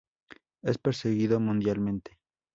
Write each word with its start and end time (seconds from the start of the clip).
Es 0.63 0.79
perseguido 0.79 1.39
mundialmente. 1.39 2.17